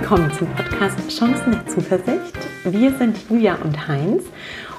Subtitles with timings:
[0.00, 2.36] willkommen zum Podcast Chancen der Zuversicht.
[2.64, 4.24] Wir sind Julia und Heinz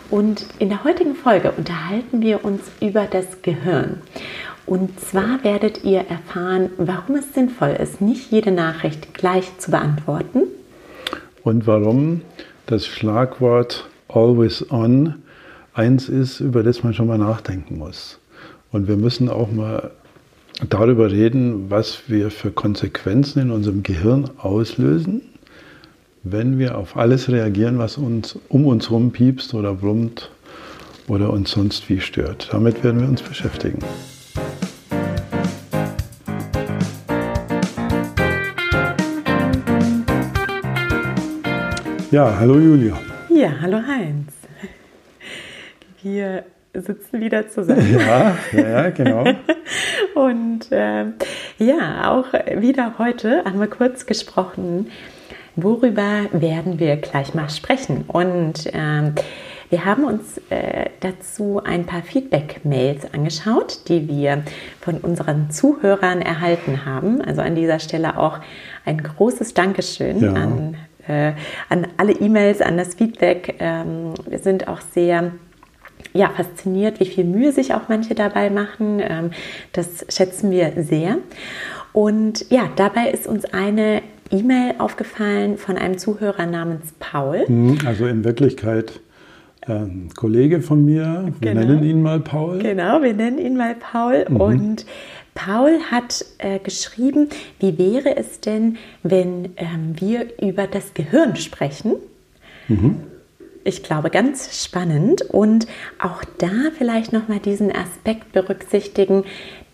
[0.10, 4.02] und in der heutigen Folge unterhalten wir uns über das Gehirn.
[4.66, 10.42] Und zwar werdet ihr erfahren, warum es sinnvoll ist, nicht jede Nachricht gleich zu beantworten.
[11.46, 12.22] Und warum
[12.66, 15.16] das Schlagwort Always On
[15.74, 18.20] eins ist, über das man schon mal nachdenken muss.
[18.74, 19.92] Und wir müssen auch mal
[20.70, 25.22] darüber reden, was wir für Konsequenzen in unserem Gehirn auslösen,
[26.24, 30.32] wenn wir auf alles reagieren, was uns um uns herum piepst oder brummt
[31.08, 32.50] oder uns sonst wie stört.
[32.52, 33.80] Damit werden wir uns beschäftigen.
[42.12, 42.98] Ja, hallo Julia.
[43.30, 44.32] Ja, hallo Heinz.
[46.02, 47.94] Wir sitzen wieder zusammen.
[47.94, 49.26] Ja, ja, ja genau.
[50.16, 51.06] Und äh,
[51.60, 54.90] ja, auch wieder heute haben wir kurz gesprochen,
[55.58, 58.06] worüber werden wir gleich mal sprechen.
[58.08, 59.12] Und äh,
[59.70, 64.44] wir haben uns äh, dazu ein paar Feedback-Mails angeschaut, die wir
[64.80, 67.22] von unseren Zuhörern erhalten haben.
[67.22, 68.40] Also an dieser Stelle auch
[68.86, 70.34] ein großes Dankeschön ja.
[70.34, 71.34] an, äh,
[71.68, 73.56] an alle E-Mails, an das Feedback.
[73.60, 75.32] Ähm, wir sind auch sehr
[76.14, 79.00] ja, fasziniert, wie viel Mühe sich auch manche dabei machen.
[79.02, 79.32] Ähm,
[79.74, 81.18] das schätzen wir sehr.
[81.94, 87.46] Und ja, dabei ist uns eine E-Mail aufgefallen von einem Zuhörer namens Paul.
[87.48, 89.00] Mhm, also in Wirklichkeit
[89.68, 91.34] ein Kollege von mir.
[91.40, 91.66] Wir genau.
[91.66, 92.60] nennen ihn mal Paul.
[92.60, 94.26] Genau, wir nennen ihn mal Paul.
[94.30, 94.36] Mhm.
[94.36, 94.86] Und
[95.34, 101.96] Paul hat äh, geschrieben, wie wäre es denn, wenn ähm, wir über das Gehirn sprechen?
[102.68, 102.98] Mhm
[103.66, 105.68] ich glaube, ganz spannend und
[106.00, 109.26] auch da vielleicht nochmal diesen Aspekt berücksichtigen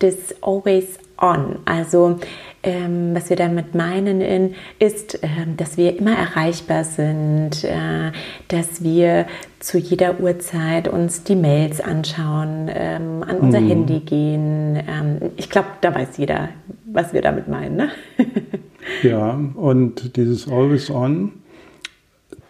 [0.02, 1.60] des Always On.
[1.66, 2.20] Also
[2.64, 5.28] ähm, was wir damit meinen in, ist, äh,
[5.58, 8.12] dass wir immer erreichbar sind, äh,
[8.48, 9.28] dass wir
[9.60, 13.68] zu jeder Uhrzeit uns die Mails anschauen, ähm, an unser mhm.
[13.68, 14.78] Handy gehen.
[14.78, 16.50] Ähm, ich glaube, da weiß jeder,
[16.86, 17.76] was wir damit meinen.
[17.76, 17.90] Ne?
[19.04, 21.41] ja, und dieses Always On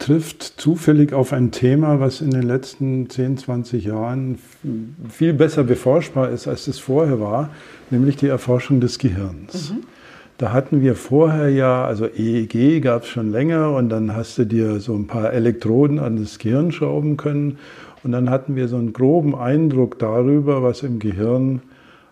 [0.02, 4.40] trifft zufällig auf ein Thema, was in den letzten 10, 20 Jahren
[5.10, 7.52] viel besser beforschbar ist, als es vorher war,
[7.92, 9.72] nämlich die Erforschung des Gehirns.
[9.72, 9.84] Mhm.
[10.40, 14.46] Da hatten wir vorher ja, also EEG gab es schon länger und dann hast du
[14.46, 17.60] dir so ein paar Elektroden an das Gehirn schrauben können
[18.04, 21.62] und dann hatten wir so einen groben Eindruck darüber, was im Gehirn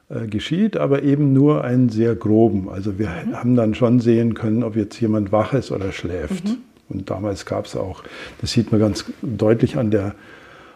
[0.10, 2.70] äh, geschieht, aber eben nur einen sehr groben.
[2.70, 3.36] Also wir mhm.
[3.36, 6.46] haben dann schon sehen können, ob jetzt jemand wach ist oder schläft.
[6.46, 6.58] Mhm.
[6.90, 8.04] Und damals gab es auch,
[8.42, 10.16] das sieht man ganz deutlich an der,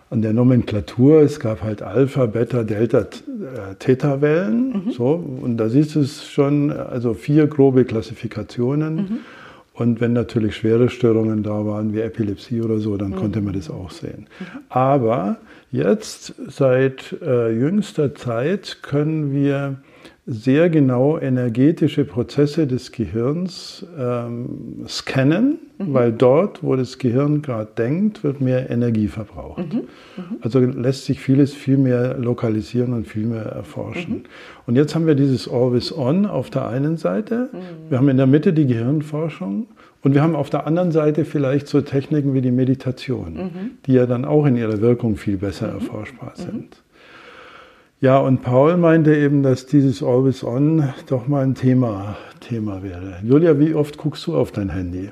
[0.09, 4.85] an der Nomenklatur, es gab halt Alpha, Beta, Delta, äh, Theta-Wellen.
[4.85, 4.91] Mhm.
[4.91, 8.95] So, und da siehst du es schon, also vier grobe Klassifikationen.
[8.95, 9.17] Mhm.
[9.73, 13.15] Und wenn natürlich schwere Störungen da waren, wie Epilepsie oder so, dann mhm.
[13.15, 14.27] konnte man das auch sehen.
[14.39, 14.59] Mhm.
[14.69, 15.37] Aber
[15.71, 19.77] jetzt, seit äh, jüngster Zeit, können wir
[20.25, 25.93] sehr genau energetische Prozesse des Gehirns ähm, scannen, mhm.
[25.93, 29.73] weil dort, wo das Gehirn gerade denkt, wird mehr Energie verbraucht.
[29.73, 29.79] Mhm.
[30.15, 30.37] Mhm.
[30.39, 34.13] Also lässt sich vieles viel mehr lokalisieren und viel mehr erforschen.
[34.13, 34.23] Mhm.
[34.65, 37.89] Und jetzt haben wir dieses Always On auf der einen Seite, mhm.
[37.89, 39.67] wir haben in der Mitte die Gehirnforschung
[40.03, 43.71] und wir haben auf der anderen Seite vielleicht so Techniken wie die Meditation, mhm.
[43.85, 46.81] die ja dann auch in ihrer Wirkung viel besser erforschbar sind.
[48.03, 53.19] Ja, und Paul meinte eben, dass dieses Always On doch mal ein Thema, Thema wäre.
[53.23, 55.09] Julia, wie oft guckst du auf dein Handy?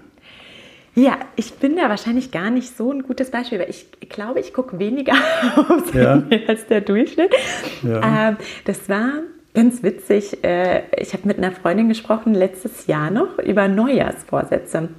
[0.93, 4.53] Ja, ich bin da wahrscheinlich gar nicht so ein gutes Beispiel, weil ich glaube, ich
[4.53, 5.13] gucke weniger
[5.69, 6.15] aufs ja.
[6.15, 7.33] Handy als der Durchschnitt.
[7.81, 8.27] Ja.
[8.31, 9.09] Ähm, das war
[9.53, 10.43] ganz witzig.
[10.43, 14.89] Äh, ich habe mit einer Freundin gesprochen letztes Jahr noch über Neujahrsvorsätze.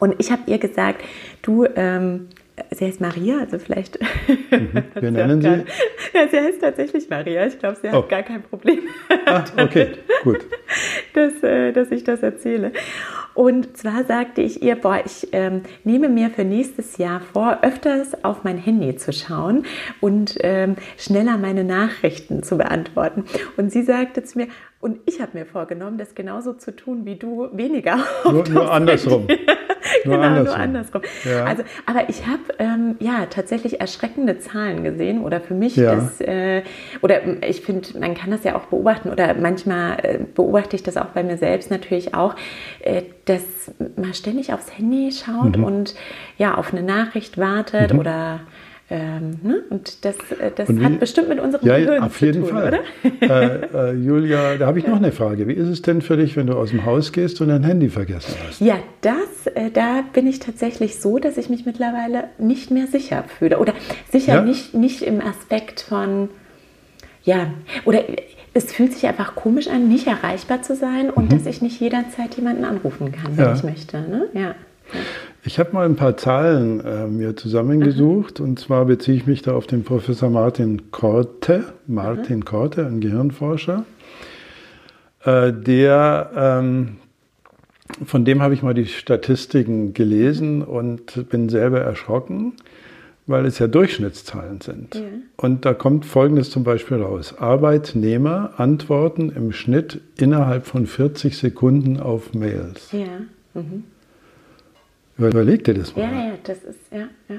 [0.00, 1.04] Und ich habe ihr gesagt,
[1.42, 2.26] du, ähm,
[2.70, 3.98] sie heißt Maria, also vielleicht.
[4.50, 4.84] Mhm.
[4.94, 5.48] Wir nennen sie?
[6.12, 7.46] Ja, sie heißt tatsächlich Maria.
[7.46, 8.08] Ich glaube, sie hat oh.
[8.08, 8.80] gar kein Problem.
[9.26, 9.92] Ah, okay,
[10.22, 10.40] gut.
[11.14, 12.72] Dass, äh, dass ich das erzähle.
[13.34, 18.24] Und zwar sagte ich ihr, boah, ich ähm, nehme mir für nächstes Jahr vor, öfters
[18.24, 19.64] auf mein Handy zu schauen
[20.00, 23.24] und ähm, schneller meine Nachrichten zu beantworten.
[23.56, 24.48] Und sie sagte zu mir,
[24.80, 27.98] und ich habe mir vorgenommen, das genauso zu tun wie du, weniger.
[28.24, 29.26] Nur, nur andersrum.
[30.06, 30.44] nur genau, andersrum.
[30.44, 31.02] nur andersrum.
[31.24, 31.44] Ja.
[31.44, 35.94] Also, aber ich habe ähm, ja tatsächlich erschreckende Zahlen gesehen oder für mich ja.
[35.94, 36.62] das, äh,
[37.02, 40.96] oder ich finde, man kann das ja auch beobachten oder manchmal äh, beobachte ich das
[40.96, 42.34] auch bei mir selbst natürlich auch,
[42.80, 45.64] äh, dass man ständig aufs Handy schaut mhm.
[45.64, 45.94] und
[46.38, 47.98] ja auf eine Nachricht wartet mhm.
[47.98, 48.40] oder
[48.92, 49.62] Ähm, ne?
[49.70, 52.42] Und das, äh, das Und wie- hat bestimmt mit unserem Ja, Gehirn auf zu jeden
[52.42, 52.80] tun, Fall.
[53.22, 53.60] oder?
[53.84, 55.46] äh, äh, Julia, da habe ich noch eine Frage.
[55.46, 57.88] Wie ist es denn für dich, wenn du aus dem Haus gehst und dein Handy
[57.88, 58.60] vergessen hast?
[58.60, 63.24] Ja, das, äh, da bin ich tatsächlich so, dass ich mich mittlerweile nicht mehr sicher
[63.38, 63.58] fühle.
[63.60, 63.74] Oder
[64.10, 64.42] sicher Ja.
[64.42, 66.28] nicht, nicht im Aspekt von,
[67.22, 67.46] ja,
[67.84, 68.02] oder
[68.54, 72.34] es fühlt sich einfach komisch an, nicht erreichbar zu sein und dass ich nicht jederzeit
[72.34, 73.50] jemanden anrufen kann, wenn Mhm.
[73.50, 73.54] Ja.
[73.54, 74.00] ich möchte.
[74.00, 74.24] Ne?
[74.34, 74.54] Ja.
[75.42, 79.54] Ich habe mal ein paar Zahlen äh, mir zusammengesucht und zwar beziehe ich mich da
[79.54, 83.84] auf den Professor Martin Korte, Martin Korte, ein Gehirnforscher,
[85.24, 86.96] äh, der ähm,
[88.04, 92.54] von dem habe ich mal die Statistiken gelesen und bin selber erschrocken,
[93.26, 94.94] weil es ja Durchschnittszahlen sind.
[94.94, 95.02] Ja.
[95.36, 97.34] Und da kommt Folgendes zum Beispiel raus.
[97.38, 102.92] Arbeitnehmer antworten im Schnitt innerhalb von 40 Sekunden auf Mails.
[102.92, 103.06] Ja.
[103.54, 103.84] Mhm.
[105.28, 106.02] Überleg dir das mal.
[106.02, 107.36] ja, ja, das ist, ja, ja.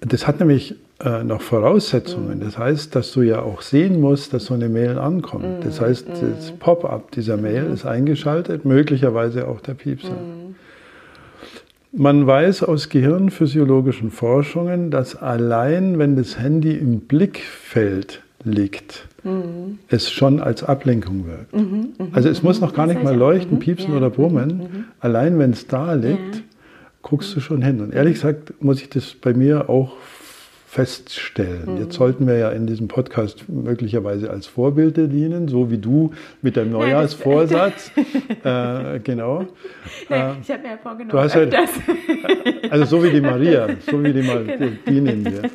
[0.00, 2.40] Das hat nämlich äh, noch Voraussetzungen.
[2.40, 5.64] Das heißt, dass du ja auch sehen musst, dass so eine Mail ankommt.
[5.64, 10.16] Das heißt, das Pop-up dieser Mail ist eingeschaltet, möglicherweise auch der Piepser.
[11.92, 19.08] Man weiß aus gehirnphysiologischen Forschungen, dass allein wenn das Handy im Blickfeld liegt,
[19.88, 21.52] es schon als Ablenkung wirkt.
[22.12, 23.60] Also es muss noch gar nicht mal leuchten, Mhm.
[23.60, 24.86] piepsen oder brummen.
[25.00, 26.42] Allein wenn es da liegt.
[27.08, 27.80] Guckst du schon hin.
[27.80, 29.92] Und ehrlich gesagt muss ich das bei mir auch
[30.66, 31.78] feststellen.
[31.78, 36.12] Jetzt sollten wir ja in diesem Podcast möglicherweise als Vorbilder dienen, so wie du
[36.42, 37.90] mit deinem Neujahrsvorsatz.
[38.44, 39.46] äh, genau.
[40.10, 41.70] Nee, ich habe mir ja vorgenommen, du hast öfters.
[42.70, 44.40] Also so wie die Maria, so wie die, Mar
[44.86, 45.50] die nehmen wir.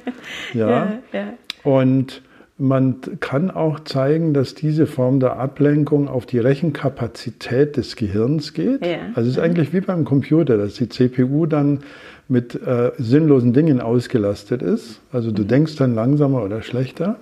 [0.55, 0.69] Ja.
[0.69, 1.33] ja, ja.
[1.63, 2.23] Und
[2.57, 8.85] man kann auch zeigen, dass diese Form der Ablenkung auf die Rechenkapazität des Gehirns geht.
[8.85, 9.09] Ja.
[9.15, 11.79] Also es ist eigentlich wie beim Computer, dass die CPU dann
[12.27, 15.01] mit äh, sinnlosen Dingen ausgelastet ist.
[15.11, 17.17] Also du denkst dann langsamer oder schlechter.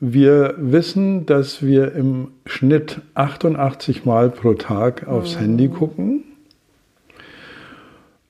[0.00, 6.24] Wir wissen, dass wir im Schnitt 88 Mal pro Tag aufs Handy gucken.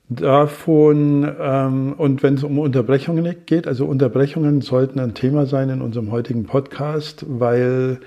[0.09, 5.81] Davon, ähm, und wenn es um Unterbrechungen geht, also Unterbrechungen sollten ein Thema sein in
[5.81, 7.99] unserem heutigen Podcast, weil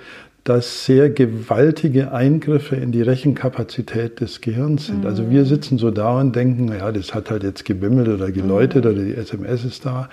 [0.44, 5.04] das sehr gewaltige Eingriffe in die Rechenkapazität des Gehirns sind.
[5.04, 8.86] Also wir sitzen so da und denken, ja, das hat halt jetzt gebimmelt oder geläutet
[8.86, 10.08] oder die SMS ist da.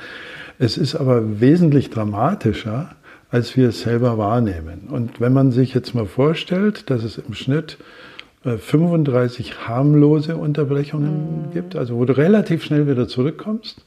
[0.60, 2.96] Es ist aber wesentlich dramatischer,
[3.32, 4.90] als wir es selber wahrnehmen.
[4.90, 7.78] Und wenn man sich jetzt mal vorstellt, dass es im Schnitt
[8.58, 13.84] 35 harmlose Unterbrechungen gibt, also wo du relativ schnell wieder zurückkommst,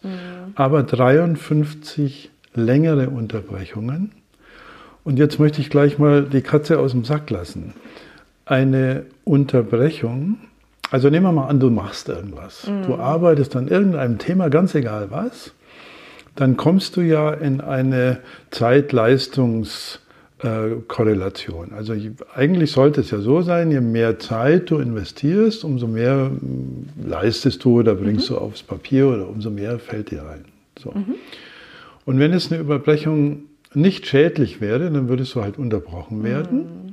[0.55, 4.13] aber 53 längere Unterbrechungen.
[5.05, 7.73] Und jetzt möchte ich gleich mal die Katze aus dem Sack lassen.
[8.45, 10.39] Eine Unterbrechung,
[10.91, 12.69] also nehmen wir mal an, du machst irgendwas.
[12.87, 15.53] Du arbeitest an irgendeinem Thema, ganz egal was.
[16.37, 18.19] Dann kommst du ja in eine
[20.41, 21.73] Zeit-Leistungs-Korrelation.
[21.73, 26.31] Also je- eigentlich sollte es ja so sein, je mehr Zeit du investierst, umso mehr
[26.31, 30.45] mm, leistest du oder bringst du aufs Papier oder umso mehr fällt dir ein.
[30.79, 30.93] So.
[32.07, 33.45] Und wenn es eine Überbrechung
[33.75, 36.90] nicht schädlich wäre, dann würdest du halt unterbrochen werden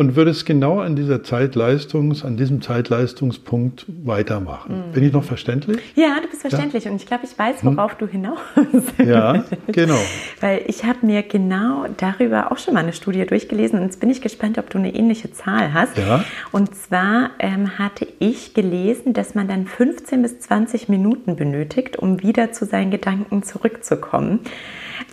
[0.00, 4.84] und würdest genau an dieser Zeitleistungs, an diesem Zeitleistungspunkt weitermachen.
[4.94, 5.78] Bin ich noch verständlich?
[5.94, 8.96] Ja, du bist verständlich und ich glaube, ich weiß, worauf du hinaus willst.
[8.96, 9.06] Hm?
[9.06, 9.98] Ja, genau.
[10.40, 14.08] Weil ich habe mir genau darüber auch schon mal eine Studie durchgelesen und jetzt bin
[14.08, 15.98] ich gespannt, ob du eine ähnliche Zahl hast.
[15.98, 16.24] Ja.
[16.50, 22.22] Und zwar ähm, hatte ich gelesen, dass man dann 15 bis 20 Minuten benötigt, um
[22.22, 24.40] wieder zu seinen Gedanken zurückzukommen.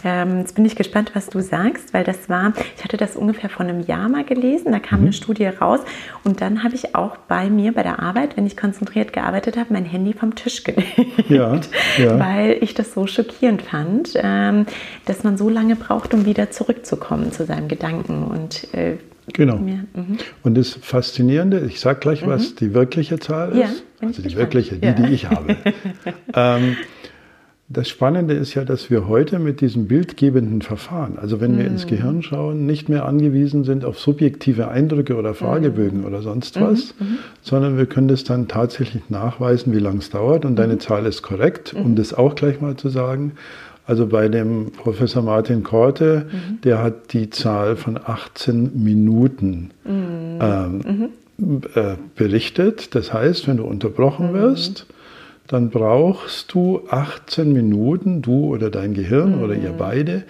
[0.04, 3.50] Ähm, jetzt bin ich gespannt, was du sagst, weil das war, ich hatte das ungefähr
[3.50, 5.80] vor einem Jahr mal gelesen, da kam eine Studie raus
[6.24, 9.74] und dann habe ich auch bei mir bei der Arbeit, wenn ich konzentriert gearbeitet habe,
[9.74, 10.90] mein Handy vom Tisch gelegt,
[11.30, 11.60] Ja,
[11.98, 12.20] ja.
[12.20, 14.66] weil ich das so schockierend fand, ähm,
[15.06, 18.98] dass man so lange braucht, um wieder zurückzukommen zu seinem Gedanken und äh,
[19.34, 19.58] Genau.
[19.58, 20.18] mir, mhm.
[20.44, 23.58] Und das Faszinierende, ich sage gleich, was die wirkliche Zahl ist.
[23.60, 23.66] Ja,
[24.02, 24.36] also die gespannt.
[24.38, 24.94] wirkliche, die, Ja.
[24.94, 25.58] die ich habe.
[26.34, 26.78] ähm,
[27.70, 31.84] das Spannende ist ja, dass wir heute mit diesem bildgebenden Verfahren, also wenn wir ins
[31.86, 31.90] Mhm.
[31.90, 35.20] Gehirn schauen, nicht mehr angewiesen sind auf subjektive Eindrücke Mhm.
[35.20, 36.94] oder Fragebögen oder sonst was,
[37.42, 40.46] sondern wir können das dann tatsächlich nachweisen, wie lange es dauert.
[40.46, 40.56] Und Mhm.
[40.56, 43.34] deine Zahl ist korrekt, um das auch gleich mal zu sagen.
[43.86, 46.62] Also bei dem Professor Martin Korte, Mhm.
[46.62, 50.40] der hat die Zahl von 18 Minuten Mhm.
[50.42, 51.10] ähm,
[51.76, 52.96] äh, berichtet.
[52.96, 54.88] Das heißt, wenn du unterbrochen wirst,
[55.48, 60.24] dann brauchst du 18 Minuten, du oder dein Gehirn oder ihr beide,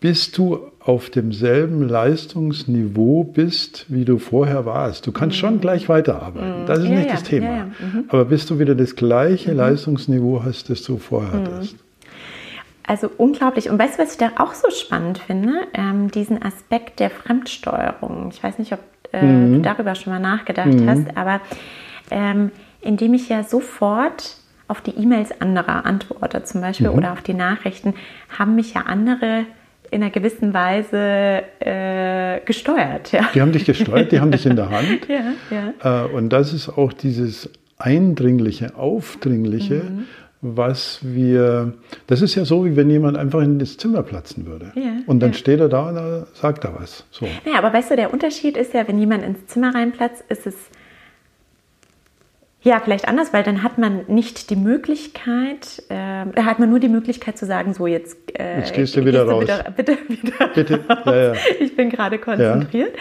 [0.00, 5.06] bis du auf demselben Leistungsniveau bist, wie du vorher warst.
[5.06, 6.66] Du kannst schon gleich weiterarbeiten.
[6.66, 7.46] Das ist Ja, nicht ja, das Thema.
[7.46, 7.68] ja, ja.
[8.08, 11.76] Aber bis du wieder das gleiche Leistungsniveau hast, das du vorher hattest.
[12.86, 13.70] also unglaublich.
[13.70, 15.54] Und weißt du, was ich da auch so spannend finde?
[15.72, 18.28] Ähm, diesen Aspekt der Fremdsteuerung.
[18.30, 18.80] Ich weiß nicht, ob
[19.12, 19.54] äh, mhm.
[19.54, 20.88] du darüber schon mal nachgedacht mhm.
[20.88, 21.40] hast, aber
[22.10, 22.50] ähm,
[22.82, 24.36] indem ich ja sofort
[24.68, 26.94] auf die E-Mails anderer antworte zum Beispiel mhm.
[26.94, 27.94] oder auf die Nachrichten,
[28.38, 29.44] haben mich ja andere
[29.90, 33.12] in einer gewissen Weise äh, gesteuert.
[33.12, 33.28] Ja.
[33.34, 35.00] Die haben dich gesteuert, die haben dich in der Hand.
[35.08, 36.04] ja, ja.
[36.04, 40.04] Äh, und das ist auch dieses Eindringliche, Aufdringliche, mhm.
[40.40, 41.74] was wir,
[42.06, 44.72] das ist ja so, wie wenn jemand einfach in das Zimmer platzen würde.
[45.06, 47.04] Und dann steht er da und sagt da was.
[47.10, 47.26] So.
[47.44, 50.54] Ja, aber weißt du, der Unterschied ist ja, wenn jemand ins Zimmer reinplatzt, ist es
[52.64, 56.88] ja, vielleicht anders, weil dann hat man nicht die Möglichkeit, äh, hat man nur die
[56.88, 59.42] Möglichkeit zu sagen, so jetzt, äh, jetzt gehst du wieder raus.
[59.42, 60.80] Wieder, bitte wieder bitte.
[60.88, 61.04] Raus.
[61.04, 61.32] Ja, ja.
[61.60, 62.94] Ich bin gerade konzentriert.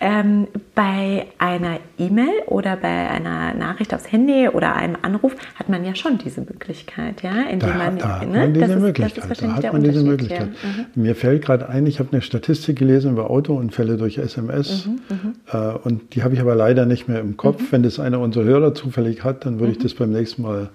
[0.00, 0.20] Ja.
[0.20, 5.84] Ähm, bei einer E-Mail oder bei einer Nachricht aufs Handy oder einem Anruf hat man
[5.84, 9.30] ja schon diese Möglichkeit, ja, indem da, man, da hat ne, man diese das Möglichkeit.
[9.30, 10.48] Ist, da hat man diese Möglichkeit.
[10.48, 11.02] Mhm.
[11.02, 15.34] Mir fällt gerade ein, ich habe eine Statistik gelesen über Autounfälle durch SMS mhm, mhm,
[15.52, 17.60] äh, und die habe ich aber leider nicht mehr im Kopf.
[17.60, 17.66] Mhm.
[17.70, 19.72] Wenn das einer unserer Hörer zufällig zufällig hat, dann würde mhm.
[19.72, 20.70] ich das beim nächsten Mal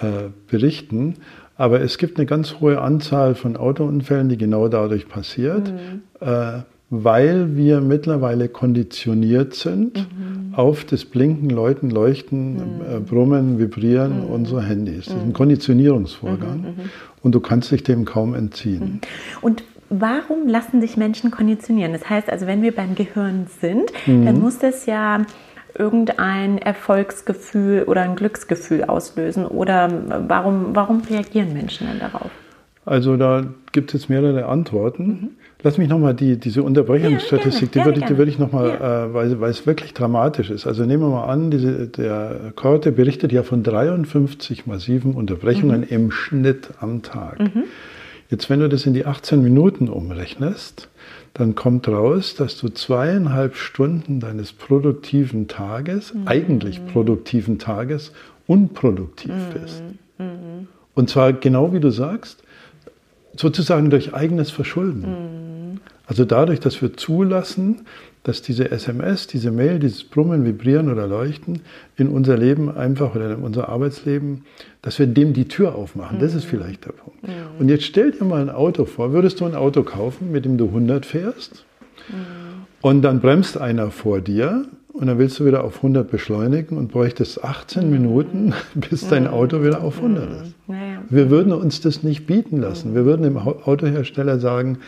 [0.00, 1.14] äh, berichten.
[1.56, 6.02] Aber es gibt eine ganz hohe Anzahl von Autounfällen, die genau dadurch passiert, mhm.
[6.20, 10.54] äh, weil wir mittlerweile konditioniert sind mhm.
[10.54, 13.04] auf das Blinken, Läuten, Leuchten, äh, mhm.
[13.04, 14.30] Brummen, Vibrieren mhm.
[14.30, 15.06] unserer Handys.
[15.06, 15.32] Das ist ein mhm.
[15.32, 16.74] Konditionierungsvorgang
[17.22, 19.00] und du kannst dich dem kaum entziehen.
[19.40, 21.92] Und warum lassen sich Menschen konditionieren?
[21.92, 25.24] Das heißt also, wenn wir beim Gehirn sind, dann muss das ja
[25.78, 29.46] irgendein Erfolgsgefühl oder ein Glücksgefühl auslösen?
[29.46, 29.90] Oder
[30.28, 32.30] warum, warum reagieren Menschen denn darauf?
[32.86, 35.06] Also da gibt es jetzt mehrere Antworten.
[35.06, 35.30] Mhm.
[35.62, 39.04] Lass mich nochmal die, diese Unterbrechungsstatistik, ja, die, würde ich, die würde ich nochmal, ja.
[39.06, 40.66] äh, weil, weil es wirklich dramatisch ist.
[40.66, 45.86] Also nehmen wir mal an, diese, der Korte berichtet ja von 53 massiven Unterbrechungen mhm.
[45.88, 47.40] im Schnitt am Tag.
[47.40, 47.64] Mhm.
[48.28, 50.90] Jetzt, wenn du das in die 18 Minuten umrechnest,
[51.34, 56.28] dann kommt raus, dass du zweieinhalb Stunden deines produktiven Tages, mhm.
[56.28, 58.12] eigentlich produktiven Tages,
[58.46, 59.60] unproduktiv mhm.
[59.60, 59.82] bist.
[60.18, 60.68] Mhm.
[60.94, 62.42] Und zwar genau wie du sagst,
[63.36, 65.00] sozusagen durch eigenes Verschulden.
[65.00, 65.80] Mhm.
[66.06, 67.86] Also dadurch, dass wir zulassen,
[68.24, 71.60] dass diese SMS, diese Mail, dieses Brummen, Vibrieren oder Leuchten
[71.96, 74.44] in unser Leben einfach oder in unser Arbeitsleben,
[74.82, 76.18] dass wir dem die Tür aufmachen.
[76.18, 76.48] Das ist mhm.
[76.48, 77.22] vielleicht der Punkt.
[77.22, 77.30] Mhm.
[77.60, 79.12] Und jetzt stell dir mal ein Auto vor.
[79.12, 81.64] Würdest du ein Auto kaufen, mit dem du 100 fährst?
[82.08, 82.14] Mhm.
[82.80, 84.64] Und dann bremst einer vor dir
[84.94, 89.62] und dann willst du wieder auf 100 beschleunigen und bräuchtest 18 Minuten, bis dein Auto
[89.62, 90.54] wieder auf 100 ist.
[91.10, 92.94] Wir würden uns das nicht bieten lassen.
[92.94, 94.78] Wir würden dem Autohersteller sagen,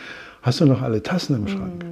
[0.47, 1.85] hast du noch alle Tassen im Schrank?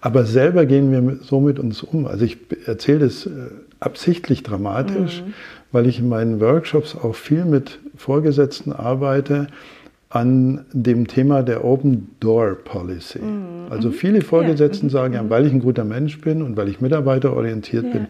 [0.00, 2.06] Aber selber gehen wir so mit uns um.
[2.06, 3.30] Also ich erzähle das äh,
[3.78, 5.32] absichtlich dramatisch, mhm.
[5.70, 9.46] weil ich in meinen Workshops auch viel mit Vorgesetzten arbeite
[10.08, 13.20] an dem Thema der Open Door Policy.
[13.20, 13.70] Mhm.
[13.70, 14.92] Also viele Vorgesetzten ja.
[14.92, 15.30] sagen, ja, mhm.
[15.30, 17.92] weil ich ein guter Mensch bin und weil ich mitarbeiterorientiert ja.
[17.92, 18.06] bin,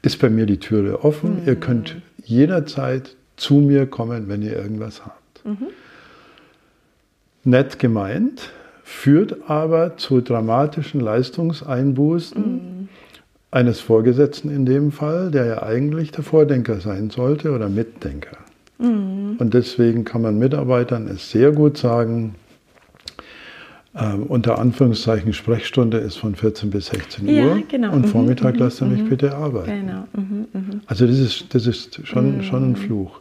[0.00, 1.42] ist bei mir die Türe offen.
[1.42, 1.46] Mhm.
[1.46, 5.44] Ihr könnt jederzeit zu mir kommen, wenn ihr irgendwas habt.
[5.44, 5.66] Mhm.
[7.44, 8.50] Nett gemeint,
[8.92, 12.88] führt aber zu dramatischen Leistungseinbußen mhm.
[13.50, 18.36] eines Vorgesetzten in dem Fall, der ja eigentlich der Vordenker sein sollte oder Mitdenker.
[18.78, 19.36] Mhm.
[19.38, 22.36] Und deswegen kann man Mitarbeitern es sehr gut sagen,
[23.94, 27.92] äh, unter Anführungszeichen Sprechstunde ist von 14 bis 16 ja, Uhr genau.
[27.92, 29.08] und mhm, Vormittag mhm, lasst ihr mich mhm.
[29.08, 29.86] bitte arbeiten.
[29.86, 30.06] Genau.
[30.12, 30.80] Mhm.
[30.86, 33.20] Also das ist, das ist schon, schon ein Fluch.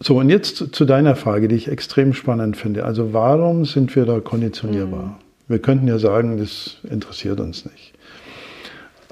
[0.00, 2.84] So, und jetzt zu, deiner Frage, die ich extrem spannend finde.
[2.84, 5.02] Also warum sind wir da konditionierbar?
[5.02, 5.14] Mhm.
[5.48, 7.94] Wir könnten ja sagen, das interessiert uns nicht.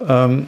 [0.07, 0.47] Ähm,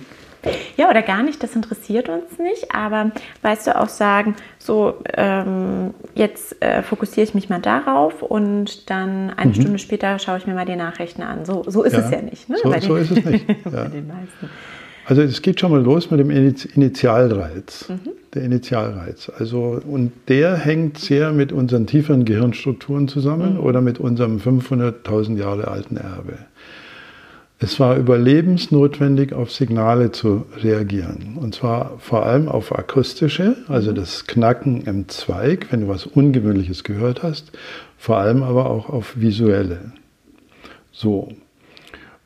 [0.77, 3.11] ja, oder gar nicht, das interessiert uns nicht, aber
[3.43, 9.31] weißt du auch sagen, so ähm, jetzt äh, fokussiere ich mich mal darauf und dann
[9.31, 9.55] eine mhm.
[9.55, 11.45] Stunde später schaue ich mir mal die Nachrichten an.
[11.45, 12.01] So, so ist ja.
[12.01, 12.49] es ja nicht.
[12.49, 12.57] Ne?
[12.63, 13.49] So, so ist es nicht.
[13.65, 13.71] Ja.
[13.71, 14.51] bei den meisten.
[15.07, 17.89] Also es geht schon mal los mit dem Initialreiz.
[17.89, 18.11] Mhm.
[18.39, 19.33] Der Initialreiz.
[19.37, 23.61] Also, und der hängt sehr mit unseren tieferen Gehirnstrukturen zusammen mhm.
[23.61, 26.35] oder mit unserem 500.000 Jahre alten Erbe.
[27.59, 31.37] Es war überlebensnotwendig, auf Signale zu reagieren.
[31.41, 33.97] Und zwar vor allem auf akustische, also mhm.
[33.97, 37.51] das Knacken im Zweig, wenn du was Ungewöhnliches gehört hast,
[37.97, 39.81] vor allem aber auch auf visuelle.
[40.93, 41.33] So.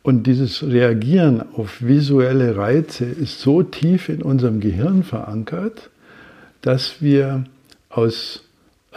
[0.02, 5.88] Und dieses Reagieren auf visuelle Reize ist so tief in unserem Gehirn verankert,
[6.62, 7.44] dass wir
[7.90, 8.44] aus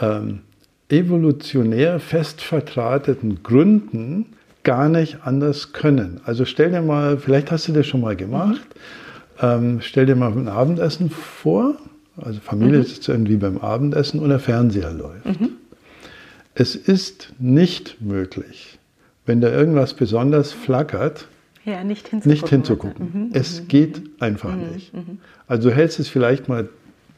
[0.00, 0.40] ähm,
[0.88, 4.26] evolutionär fest vertrateten Gründen
[4.62, 6.20] gar nicht anders können.
[6.24, 8.66] Also stell dir mal, vielleicht hast du das schon mal gemacht,
[9.40, 11.76] ähm, stell dir mal ein Abendessen vor,
[12.16, 12.84] also Familie mhm.
[12.84, 15.26] sitzt irgendwie beim Abendessen und der Fernseher läuft.
[15.26, 15.50] Mhm.
[16.54, 18.78] Es ist nicht möglich,
[19.26, 21.28] wenn da irgendwas besonders flackert,
[21.64, 22.30] ja, nicht hinzugucken.
[22.30, 23.10] Nicht hinzugucken.
[23.12, 24.94] Mhm, es mhm, geht einfach mhm, nicht.
[24.94, 25.18] Mhm.
[25.48, 26.68] Also du hältst es vielleicht mal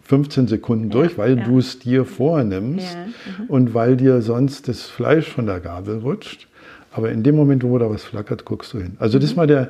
[0.09, 1.45] 15 Sekunden ja, durch, weil ja.
[1.45, 3.07] du es dir vornimmst ja,
[3.45, 3.51] mhm.
[3.51, 6.49] und weil dir sonst das Fleisch von der Gabel rutscht.
[6.93, 8.97] Aber in dem Moment, wo da was flackert, guckst du hin.
[8.99, 9.69] Also das ist mal der,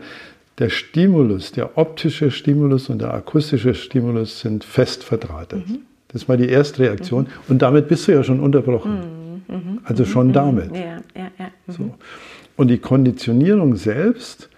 [0.58, 5.68] der Stimulus, der optische Stimulus und der akustische Stimulus sind fest verdrahtet.
[5.68, 5.80] Mhm.
[6.06, 7.24] Das ist mal die erste Reaktion.
[7.24, 7.28] Mhm.
[7.48, 9.42] Und damit bist du ja schon unterbrochen.
[9.48, 9.54] Mhm.
[9.56, 9.78] mhm.
[9.82, 10.70] Also schon damit.
[11.66, 11.94] So.
[12.56, 14.50] Und die Konditionierung selbst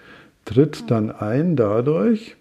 [0.44, 2.36] tritt dann ein dadurch,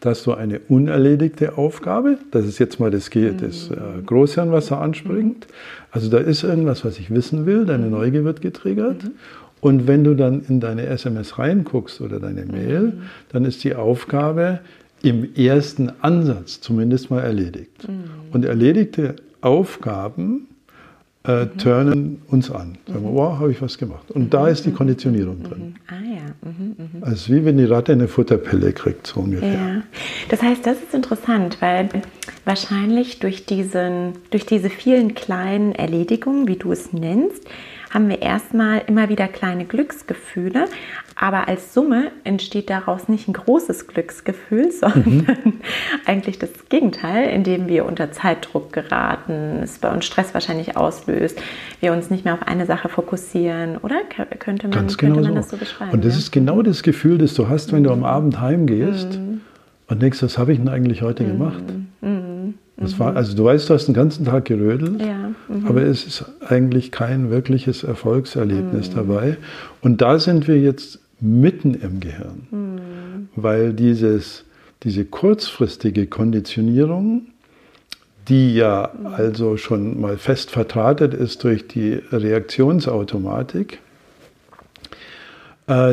[0.00, 4.80] dass du eine unerledigte Aufgabe, das ist jetzt mal das, das äh, Großhirn, was da
[4.80, 5.46] anspringt,
[5.90, 7.92] also da ist irgendwas, was ich wissen will, deine mhm.
[7.92, 9.04] Neugier wird getriggert.
[9.04, 9.10] Mhm.
[9.60, 13.02] Und wenn du dann in deine SMS reinguckst oder deine Mail, mhm.
[13.32, 14.60] dann ist die Aufgabe
[15.02, 17.88] im ersten Ansatz zumindest mal erledigt.
[17.88, 18.04] Mhm.
[18.32, 20.46] Und erledigte Aufgaben
[21.26, 21.58] äh, mhm.
[21.58, 22.78] turnen uns an.
[22.86, 24.10] Sagen wir, wow, habe ich was gemacht.
[24.10, 25.74] Und da ist die Konditionierung drin.
[25.88, 26.48] Ah ja.
[26.48, 29.52] Mhm, also wie wenn die Ratte eine Futterpille kriegt, so ungefähr.
[29.52, 29.82] Ja.
[30.28, 31.88] Das heißt, das ist interessant, weil
[32.44, 37.44] wahrscheinlich durch, diesen, durch diese vielen kleinen Erledigungen, wie du es nennst,
[37.90, 40.66] haben wir erstmal immer wieder kleine Glücksgefühle,
[41.16, 45.60] aber als Summe entsteht daraus nicht ein großes Glücksgefühl, sondern mhm.
[46.06, 51.40] eigentlich das Gegenteil, indem wir unter Zeitdruck geraten, es bei uns Stress wahrscheinlich auslöst,
[51.80, 53.96] wir uns nicht mehr auf eine Sache fokussieren, oder?
[54.38, 55.48] Könnte man, Ganz genau könnte man so.
[55.48, 55.92] das so beschreiben?
[55.92, 56.18] Und das ja?
[56.18, 59.40] ist genau das Gefühl, das du hast, wenn du am Abend heimgehst mhm.
[59.88, 61.28] und denkst, was habe ich denn eigentlich heute mhm.
[61.28, 61.64] gemacht?
[62.00, 62.54] Mhm.
[62.80, 65.27] Das war, also du weißt, du hast den ganzen Tag gerödelt, ja.
[65.48, 65.66] Mhm.
[65.66, 68.94] aber es ist eigentlich kein wirkliches Erfolgserlebnis mhm.
[68.94, 69.36] dabei.
[69.80, 73.28] Und da sind wir jetzt mitten im Gehirn, mhm.
[73.36, 74.44] weil dieses,
[74.82, 77.22] diese kurzfristige Konditionierung,
[78.28, 79.06] die ja mhm.
[79.06, 83.80] also schon mal fest vertratet ist durch die Reaktionsautomatik,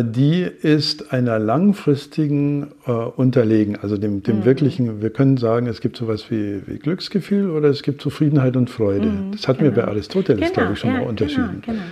[0.03, 4.45] die ist einer langfristigen äh, unterlegen, also dem, dem mhm.
[4.45, 8.69] wirklichen, wir können sagen, es gibt sowas wie, wie, Glücksgefühl oder es gibt Zufriedenheit und
[8.69, 9.07] Freude.
[9.07, 9.75] Mhm, das hatten genau.
[9.75, 11.61] wir bei Aristoteles, genau, glaube ich, schon ja, mal unterschieden.
[11.61, 11.83] Genau, genau.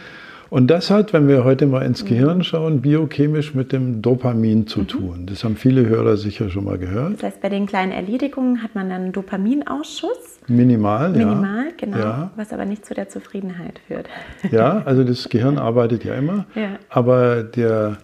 [0.54, 2.10] Und das hat, wenn wir heute mal ins mhm.
[2.10, 4.88] Gehirn schauen, biochemisch mit dem Dopamin zu mhm.
[4.88, 5.26] tun.
[5.26, 7.16] Das haben viele Hörer sicher schon mal gehört.
[7.16, 10.42] Das heißt, bei den kleinen Erledigungen hat man dann Dopaminausschuss.
[10.48, 11.26] Minimal, Minimal, ja.
[11.26, 11.98] Minimal, genau.
[11.98, 12.32] Ja.
[12.36, 14.06] Was aber nicht zu der Zufriedenheit führt.
[14.52, 16.46] Ja, also das Gehirn arbeitet ja immer.
[16.54, 16.78] Ja.
[16.88, 17.98] Aber der,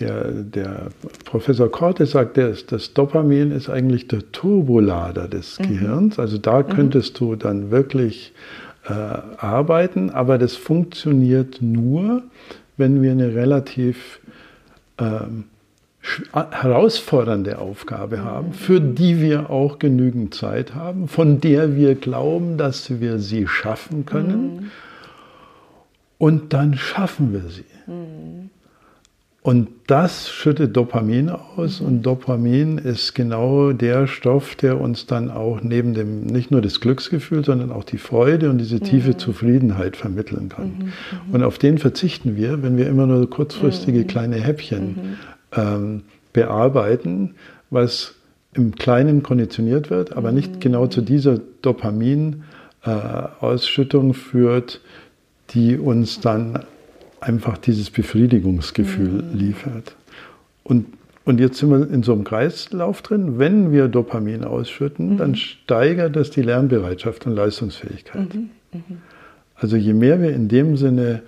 [0.00, 0.88] der, der
[1.26, 5.68] Professor Korte sagt, das, das Dopamin ist eigentlich der Turbolader des mhm.
[5.68, 6.18] Gehirns.
[6.18, 8.32] Also da könntest du dann wirklich
[8.88, 12.22] äh, arbeiten, aber das funktioniert nur,
[12.76, 14.20] wenn wir eine relativ
[14.98, 15.44] ähm,
[16.30, 23.00] herausfordernde Aufgabe haben, für die wir auch genügend Zeit haben, von der wir glauben, dass
[23.00, 24.56] wir sie schaffen können.
[24.56, 24.70] Mhm.
[26.16, 27.64] Und dann schaffen wir sie.
[27.86, 28.50] Mhm.
[29.40, 35.60] Und das schüttet Dopamin aus und Dopamin ist genau der Stoff, der uns dann auch
[35.62, 39.18] neben dem, nicht nur das Glücksgefühl, sondern auch die Freude und diese tiefe mhm.
[39.18, 40.66] Zufriedenheit vermitteln kann.
[40.66, 41.34] Mhm, mhm.
[41.34, 44.08] und auf den verzichten wir, wenn wir immer nur kurzfristige mhm.
[44.08, 45.16] kleine Häppchen mhm.
[45.56, 47.36] ähm, bearbeiten,
[47.70, 48.16] was
[48.54, 54.80] im Kleinen konditioniert wird, aber nicht genau zu dieser Dopamin-Ausschüttung äh, führt,
[55.50, 56.64] die uns dann
[57.20, 59.38] einfach dieses Befriedigungsgefühl mhm.
[59.38, 59.96] liefert.
[60.64, 60.86] Und,
[61.24, 63.38] und jetzt sind wir in so einem Kreislauf drin.
[63.38, 65.16] Wenn wir Dopamin ausschütten, mhm.
[65.18, 68.34] dann steigert das die Lernbereitschaft und Leistungsfähigkeit.
[68.34, 68.50] Mhm.
[68.72, 68.98] mhm.
[69.60, 71.22] Also je mehr wir in dem Sinne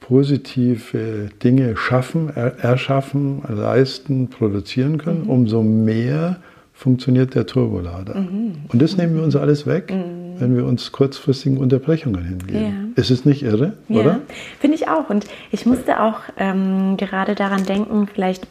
[0.00, 5.30] positive Dinge schaffen, erschaffen, leisten, produzieren können, mhm.
[5.30, 6.38] umso mehr
[6.72, 8.14] funktioniert der Turbolader.
[8.14, 8.52] Mhm.
[8.68, 9.92] Und das nehmen wir uns alles weg.
[10.38, 12.94] Wenn wir uns kurzfristigen Unterbrechungen hingeben.
[12.96, 13.02] Ja.
[13.02, 14.20] Ist es nicht irre, ja, oder?
[14.60, 15.10] Finde ich auch.
[15.10, 18.46] Und ich musste auch ähm, gerade daran denken, vielleicht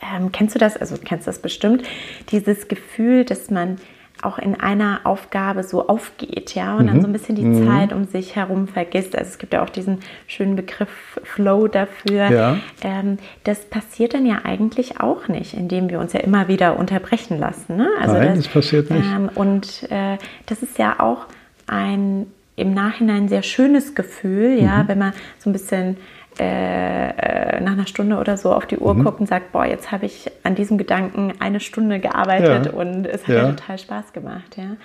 [0.00, 1.82] ähm, kennst du das, also kennst du das bestimmt,
[2.30, 3.78] dieses Gefühl, dass man
[4.22, 6.86] auch in einer Aufgabe so aufgeht, ja, und mhm.
[6.88, 7.66] dann so ein bisschen die mhm.
[7.66, 9.16] Zeit um sich herum vergisst.
[9.16, 12.30] Also es gibt ja auch diesen schönen Begriff Flow dafür.
[12.30, 12.56] Ja.
[12.82, 17.38] Ähm, das passiert dann ja eigentlich auch nicht, indem wir uns ja immer wieder unterbrechen
[17.38, 17.76] lassen.
[17.76, 17.88] Ne?
[18.00, 19.06] Also Nein, das, das passiert nicht.
[19.06, 21.26] Ähm, und äh, das ist ja auch
[21.66, 22.26] ein
[22.58, 24.88] im Nachhinein sehr schönes Gefühl, ja, mhm.
[24.88, 25.96] wenn man so ein bisschen
[26.40, 29.04] äh, äh, nach einer Stunde oder so auf die Uhr mhm.
[29.04, 32.72] guckt und sagt, boah, jetzt habe ich an diesem Gedanken eine Stunde gearbeitet ja.
[32.72, 33.42] und es hat ja.
[33.42, 33.50] ja.
[33.52, 34.56] total Spaß gemacht.
[34.56, 34.76] Ja.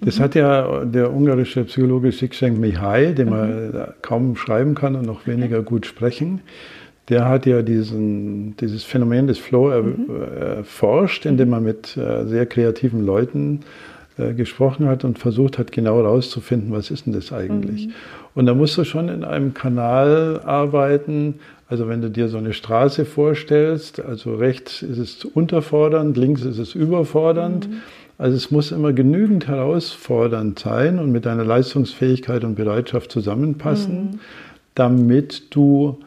[0.00, 3.84] Das hat ja der ungarische Psychologe Sixenk Mihai, den man mhm.
[4.02, 6.42] kaum schreiben kann und noch weniger gut sprechen,
[7.08, 10.06] der hat ja diesen, dieses Phänomen des Flow mhm.
[10.40, 13.60] erforscht, indem man mit äh, sehr kreativen Leuten
[14.18, 17.88] äh, gesprochen hat und versucht hat, genau herauszufinden, was ist denn das eigentlich.
[17.88, 17.92] Mhm.
[18.34, 21.34] Und da musst du schon in einem Kanal arbeiten.
[21.68, 26.58] Also wenn du dir so eine Straße vorstellst, also rechts ist es unterfordernd, links ist
[26.58, 27.68] es überfordernd.
[27.68, 27.76] Mhm.
[28.18, 34.20] Also es muss immer genügend herausfordernd sein und mit deiner Leistungsfähigkeit und Bereitschaft zusammenpassen, mhm.
[34.74, 35.98] damit du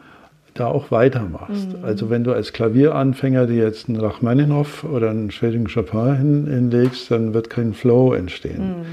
[0.60, 1.78] da auch weitermachst.
[1.78, 1.84] Mhm.
[1.84, 7.10] Also wenn du als Klavieranfänger dir jetzt einen Rachmaninoff oder einen Schweding Chopin hin, hinlegst,
[7.10, 8.68] dann wird kein Flow entstehen.
[8.68, 8.84] Mhm.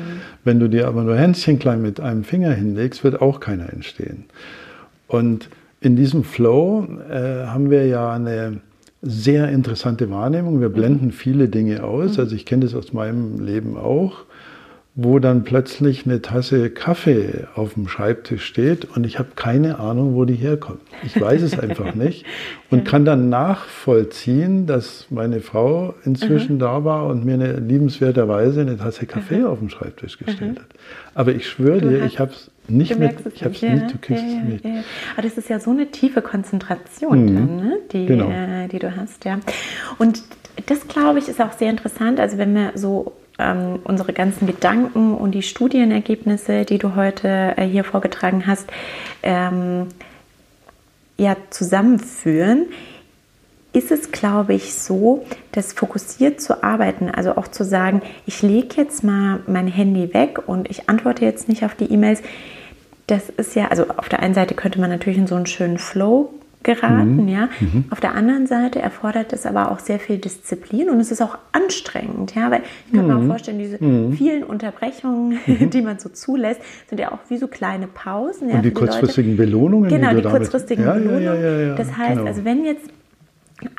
[0.43, 4.25] Wenn du dir aber nur Hänschen klein mit einem Finger hinlegst, wird auch keiner entstehen.
[5.07, 5.49] Und
[5.81, 8.61] in diesem Flow äh, haben wir ja eine
[9.01, 10.59] sehr interessante Wahrnehmung.
[10.59, 11.11] Wir blenden mhm.
[11.11, 12.13] viele Dinge aus.
[12.13, 12.23] Mhm.
[12.23, 14.26] Also ich kenne das aus meinem Leben auch
[14.99, 20.15] wo dann plötzlich eine Tasse Kaffee auf dem Schreibtisch steht und ich habe keine Ahnung,
[20.15, 20.81] wo die herkommt.
[21.03, 22.25] Ich weiß es einfach nicht
[22.71, 26.59] und kann dann nachvollziehen, dass meine Frau inzwischen mhm.
[26.59, 29.45] da war und mir eine liebenswerterweise eine Tasse Kaffee mhm.
[29.45, 30.61] auf dem Schreibtisch gestellt mhm.
[30.61, 30.67] hat.
[31.13, 33.99] Aber ich schwöre dir, ich habe es nicht mit, ich habe es ja, nicht, du
[33.99, 34.65] kriegst ja, es nicht.
[34.65, 34.83] Ja.
[35.13, 37.35] Aber das ist ja so eine tiefe Konzentration, mhm.
[37.35, 37.77] dann, ne?
[37.91, 38.31] die, genau.
[38.31, 39.39] äh, die du hast, ja.
[39.99, 40.23] Und
[40.65, 42.19] das, glaube ich, ist auch sehr interessant.
[42.19, 47.65] Also wenn wir so ähm, unsere ganzen Gedanken und die Studienergebnisse, die du heute äh,
[47.65, 48.67] hier vorgetragen hast,
[49.23, 49.87] ähm,
[51.17, 52.67] ja, zusammenführen,
[53.73, 58.75] ist es, glaube ich, so, dass fokussiert zu arbeiten, also auch zu sagen, ich lege
[58.77, 62.21] jetzt mal mein Handy weg und ich antworte jetzt nicht auf die E-Mails.
[63.05, 65.77] Das ist ja, also auf der einen Seite könnte man natürlich in so einen schönen
[65.77, 66.33] Flow
[66.67, 67.23] geraten.
[67.23, 67.27] Mhm.
[67.29, 67.49] Ja?
[67.59, 67.85] Mhm.
[67.89, 71.37] Auf der anderen Seite erfordert es aber auch sehr viel Disziplin und es ist auch
[71.53, 72.35] anstrengend.
[72.35, 72.51] Ja?
[72.51, 73.13] Weil ich kann mhm.
[73.13, 74.13] mir auch vorstellen, diese mhm.
[74.13, 75.69] vielen Unterbrechungen, mhm.
[75.71, 78.49] die man so zulässt, sind ja auch wie so kleine Pausen.
[78.49, 79.89] Ja, und die kurzfristigen die Belohnungen.
[79.89, 81.23] Genau, die, die kurzfristigen ja, Belohnungen.
[81.23, 82.27] Ja, das heißt, genau.
[82.27, 82.89] also wenn jetzt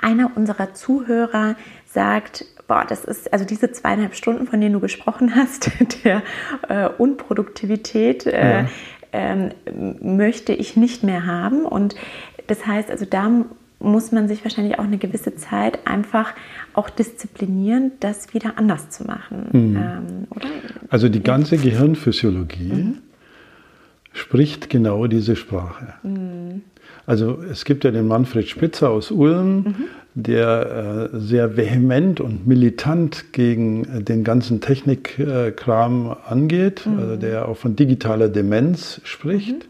[0.00, 1.54] einer unserer Zuhörer
[1.86, 5.70] sagt, boah, das ist also diese zweieinhalb Stunden, von denen du gesprochen hast,
[6.04, 6.22] der
[6.68, 8.64] äh, Unproduktivität, äh,
[9.12, 9.52] ähm,
[10.00, 11.64] möchte ich nicht mehr haben.
[11.64, 11.94] Und
[12.48, 13.30] das heißt, also da
[13.80, 16.34] muss man sich wahrscheinlich auch eine gewisse Zeit einfach
[16.74, 19.46] auch disziplinieren, das wieder anders zu machen.
[19.52, 19.76] Mhm.
[19.76, 20.26] Ähm,
[20.90, 22.98] also die ganze Gehirnphysiologie mhm.
[24.12, 25.94] spricht genau diese Sprache.
[26.02, 26.62] Mhm.
[27.06, 29.74] Also es gibt ja den Manfred Spitzer aus Ulm, mhm.
[30.14, 36.98] der äh, sehr vehement und militant gegen den ganzen Technikkram angeht, mhm.
[36.98, 39.68] also der auch von digitaler Demenz spricht.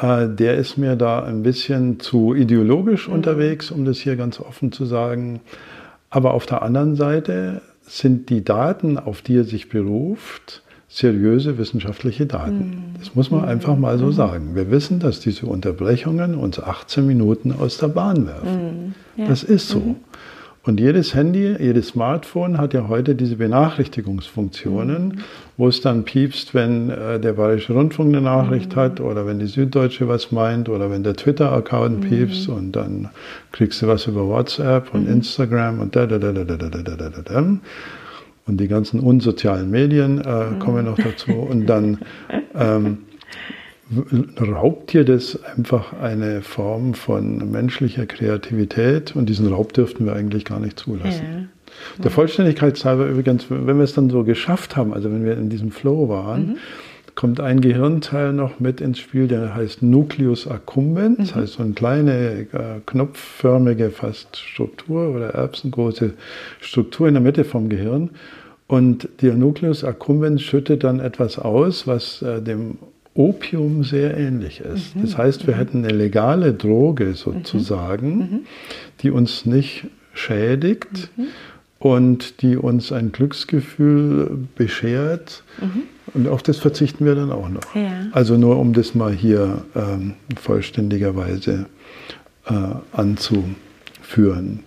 [0.00, 0.08] Mhm.
[0.08, 3.14] Äh, der ist mir da ein bisschen zu ideologisch mhm.
[3.14, 5.40] unterwegs, um das hier ganz offen zu sagen.
[6.10, 12.26] Aber auf der anderen Seite sind die Daten, auf die er sich beruft, seriöse wissenschaftliche
[12.26, 12.58] Daten.
[12.58, 12.98] Mhm.
[12.98, 14.12] Das muss man einfach mal so mhm.
[14.12, 14.54] sagen.
[14.54, 18.94] Wir wissen, dass diese Unterbrechungen uns 18 Minuten aus der Bahn werfen.
[19.16, 19.26] Mhm.
[19.26, 19.96] Das ist so.
[20.62, 20.70] Mhm.
[20.70, 25.18] Und jedes Handy, jedes Smartphone hat ja heute diese Benachrichtigungsfunktionen, mhm.
[25.56, 28.80] wo es dann piepst, wenn äh, der Bayerische Rundfunk eine Nachricht mhm.
[28.80, 32.08] hat oder wenn die Süddeutsche was meint oder wenn der Twitter-Account mhm.
[32.08, 33.08] piepst und dann
[33.52, 35.14] kriegst du was über WhatsApp und mhm.
[35.14, 37.56] Instagram und da, da, da, da, da, da, da, da, da, da.
[38.46, 40.58] Und die ganzen unsozialen Medien äh, mhm.
[40.58, 41.32] kommen noch dazu.
[41.32, 41.98] Und dann
[42.54, 42.98] ähm,
[44.40, 50.44] raubt dir das einfach eine Form von menschlicher Kreativität und diesen Raub dürften wir eigentlich
[50.44, 51.24] gar nicht zulassen.
[51.24, 52.02] Ja.
[52.02, 55.50] Der Vollständigkeit halber übrigens, wenn wir es dann so geschafft haben, also wenn wir in
[55.50, 56.56] diesem Flow waren, mhm.
[57.14, 61.22] kommt ein Gehirnteil noch mit ins Spiel, der heißt Nucleus accumbens, mhm.
[61.22, 66.14] das heißt so eine kleine, äh, knopfförmige fast Struktur oder erbsengroße
[66.60, 68.10] Struktur in der Mitte vom Gehirn.
[68.68, 72.78] Und der Nucleus accumbens schüttet dann etwas aus, was äh, dem
[73.14, 74.94] Opium sehr ähnlich ist.
[74.94, 75.02] Mhm.
[75.02, 75.58] Das heißt, wir mhm.
[75.58, 78.20] hätten eine legale Droge sozusagen, mhm.
[78.20, 78.40] mhm.
[79.02, 81.26] die uns nicht schädigt mhm.
[81.78, 85.42] und die uns ein Glücksgefühl beschert.
[85.60, 85.82] Mhm.
[86.14, 87.74] Und auf das verzichten wir dann auch noch.
[87.74, 88.08] Ja.
[88.12, 91.66] Also nur um das mal hier ähm, vollständigerweise
[92.46, 92.52] äh,
[92.92, 94.60] anzuführen.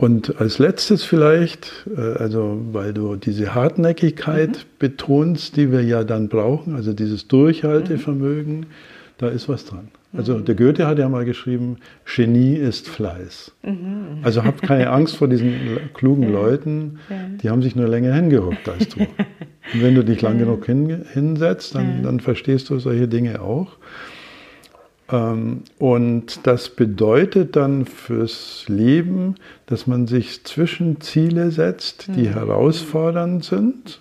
[0.00, 4.78] Und als letztes vielleicht, äh, also weil du diese Hartnäckigkeit mhm.
[4.78, 8.66] betonst, die wir ja dann brauchen, also dieses Durchhaltevermögen, mhm.
[9.18, 9.88] da ist was dran.
[10.14, 10.46] Also mhm.
[10.46, 13.52] der Goethe hat ja mal geschrieben, Genie ist Fleiß.
[13.62, 14.20] Mhm.
[14.22, 15.52] Also habt keine Angst vor diesen
[15.92, 16.32] klugen.
[16.32, 16.98] Leuten,
[17.42, 19.00] die haben sich nur länger hingehuckt als du.
[19.74, 23.76] Und wenn du dich lang genug hin, hinsetzt, dann, dann verstehst du solche Dinge auch.
[25.10, 32.34] Ähm, und das bedeutet dann fürs Leben, dass man sich Zwischenziele setzt, die mhm.
[32.34, 34.00] herausfordernd sind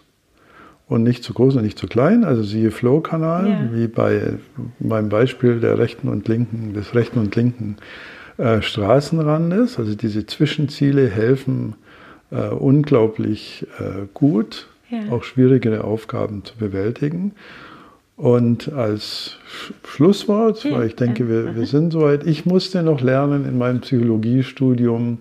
[0.88, 2.24] und nicht zu groß und nicht zu klein.
[2.24, 3.70] Also siehe Flow-Kanal, ja.
[3.74, 4.34] wie bei
[4.80, 7.78] meinem Beispiel der rechten und linken, des rechten und linken
[8.38, 9.78] äh, Straßenrandes.
[9.78, 11.76] Also diese Zwischenziele helfen,
[12.32, 15.12] äh, unglaublich äh, gut, ja.
[15.12, 17.34] auch schwierigere Aufgaben zu bewältigen.
[18.20, 19.38] Und als
[19.86, 25.20] Schlusswort, weil ich denke, wir, wir sind soweit, ich musste noch lernen in meinem Psychologiestudium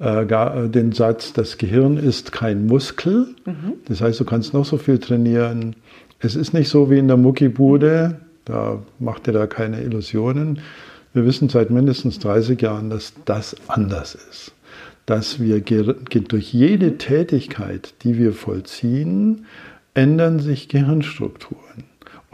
[0.00, 3.28] äh, äh, den Satz, das Gehirn ist kein Muskel.
[3.44, 3.74] Mhm.
[3.86, 5.76] Das heißt, du kannst noch so viel trainieren.
[6.18, 10.58] Es ist nicht so wie in der Muckibude, da macht ihr da keine Illusionen.
[11.12, 14.52] Wir wissen seit mindestens 30 Jahren, dass das anders ist.
[15.06, 19.46] Dass wir durch jede Tätigkeit, die wir vollziehen,
[19.94, 21.84] ändern sich Gehirnstrukturen.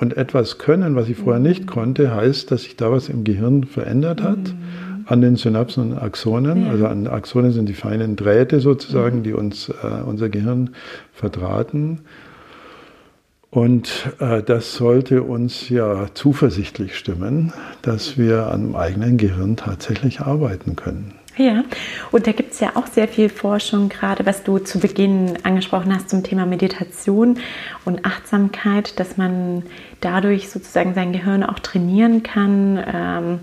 [0.02, 3.62] Und etwas können, was ich vorher nicht konnte, heißt, dass sich da was im Gehirn
[3.62, 4.36] verändert hat.
[4.36, 5.04] Mhm.
[5.06, 6.64] An den Synapsen und Axonen.
[6.64, 6.70] Ja.
[6.70, 9.22] Also an Axonen sind die feinen Drähte sozusagen, mhm.
[9.22, 10.70] die uns äh, unser Gehirn
[11.12, 12.00] verdrahten.
[13.50, 20.74] Und äh, das sollte uns ja zuversichtlich stimmen, dass wir am eigenen Gehirn tatsächlich arbeiten
[20.74, 21.14] können.
[21.36, 21.64] Ja,
[22.10, 25.94] und da gibt es ja auch sehr viel Forschung, gerade was du zu Beginn angesprochen
[25.94, 27.38] hast zum Thema Meditation
[27.86, 29.62] und Achtsamkeit, dass man
[30.00, 33.40] dadurch sozusagen sein Gehirn auch trainieren kann, ähm,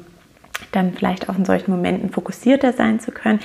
[0.72, 3.40] dann vielleicht auch in solchen Momenten fokussierter sein zu können.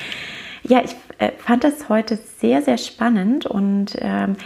[0.62, 4.36] Ja, ich äh, fand das heute sehr, sehr spannend und ähm,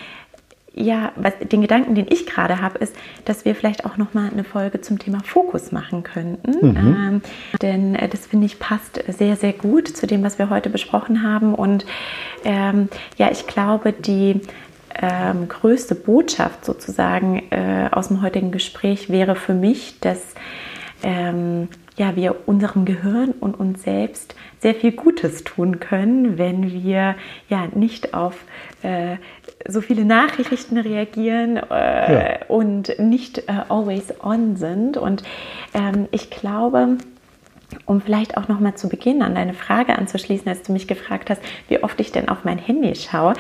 [0.79, 4.31] ja, was, den Gedanken, den ich gerade habe, ist, dass wir vielleicht auch noch mal
[4.31, 6.69] eine Folge zum Thema Fokus machen könnten.
[6.69, 6.77] Mhm.
[6.77, 7.23] Ähm,
[7.61, 11.23] denn äh, das finde ich passt sehr, sehr gut zu dem, was wir heute besprochen
[11.23, 11.55] haben.
[11.55, 11.85] Und
[12.45, 14.41] ähm, ja, ich glaube, die
[14.95, 20.35] ähm, größte Botschaft sozusagen äh, aus dem heutigen Gespräch wäre für mich, dass
[21.03, 27.17] ähm, ja, wir unserem Gehirn und uns selbst sehr viel Gutes tun können, wenn wir
[27.49, 28.45] ja nicht auf
[28.83, 29.17] äh,
[29.67, 32.39] so viele Nachrichten reagieren äh, ja.
[32.49, 34.97] und nicht äh, always on sind.
[34.97, 35.23] Und
[35.75, 36.99] ähm, ich glaube,
[37.89, 41.31] um vielleicht auch noch mal zu Beginn an deine Frage anzuschließen, als du mich gefragt
[41.31, 43.33] hast, wie oft ich denn auf mein Handy schaue.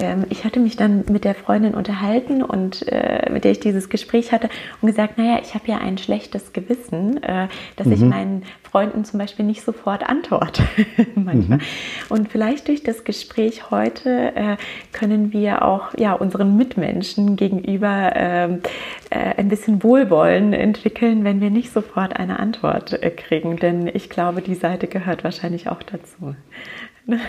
[0.00, 3.90] Ähm, ich hatte mich dann mit der Freundin unterhalten und äh, mit der ich dieses
[3.90, 4.48] Gespräch hatte
[4.80, 7.92] und gesagt, naja, ich habe ja ein schlechtes Gewissen, äh, dass mhm.
[7.92, 10.62] ich meinen Freunden zum Beispiel nicht sofort antworte
[11.14, 11.58] manchmal.
[11.58, 11.62] Mhm.
[12.08, 14.56] Und vielleicht durch das Gespräch heute äh,
[14.92, 18.62] können wir auch ja, unseren Mitmenschen gegenüber ähm,
[19.10, 23.56] äh, ein bisschen Wohlwollen entwickeln, wenn wir nicht sofort eine Antwort kriegen.
[23.56, 26.34] Denn ich glaube, die Seite gehört wahrscheinlich auch dazu.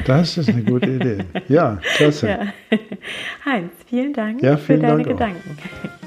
[0.05, 1.19] Das ist eine gute Idee.
[1.47, 2.27] Ja, klasse.
[2.27, 2.53] Ja.
[3.45, 5.57] Heinz, vielen Dank ja, vielen für deine Dank Gedanken.
[5.83, 6.00] Auch.